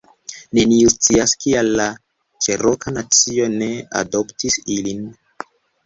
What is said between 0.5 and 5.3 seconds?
Neniu scias kial la Ĉeroka nacio ne adoptis ilin